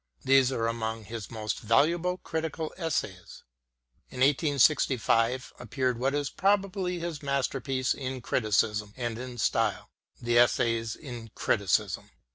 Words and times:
These 0.23 0.51
are 0.51 0.65
among 0.65 1.03
his 1.03 1.29
most 1.29 1.59
valuable 1.59 2.17
critical 2.17 2.73
essays. 2.75 3.43
In 4.09 4.21
1865 4.21 5.53
appeared 5.59 5.99
what 5.99 6.15
is 6.15 6.31
probably 6.31 6.97
his 6.97 7.21
masterpiece 7.21 7.93
in 7.93 8.19
criticism 8.21 8.95
and 8.97 9.19
in 9.19 9.37
style, 9.37 9.91
the" 10.19 10.39
Essays 10.39 10.95
in 10.95 11.27
Criticism." 11.35 12.09